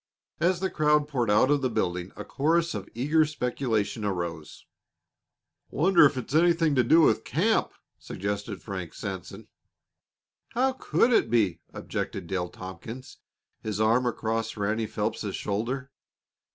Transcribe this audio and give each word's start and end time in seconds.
As 0.39 0.61
the 0.61 0.71
crowd 0.71 1.07
poured 1.07 1.29
out 1.29 1.51
of 1.51 1.61
the 1.61 1.69
building 1.69 2.11
a 2.15 2.25
chorus 2.25 2.73
of 2.73 2.89
eager 2.95 3.23
speculation 3.23 4.03
arose. 4.03 4.65
"Wonder 5.69 6.05
if 6.07 6.17
it's 6.17 6.33
anything 6.33 6.73
to 6.73 6.83
do 6.83 7.01
with 7.01 7.23
camp," 7.23 7.71
suggested 7.99 8.63
Frank 8.63 8.95
Sanson. 8.95 9.47
"How 10.55 10.73
could 10.73 11.13
it 11.13 11.29
be?" 11.29 11.61
objected 11.71 12.25
Dale 12.25 12.49
Tompkins, 12.49 13.17
his 13.61 13.79
arm 13.79 14.07
across 14.07 14.57
Ranny 14.57 14.87
Phelps's 14.87 15.35
shoulder. 15.35 15.91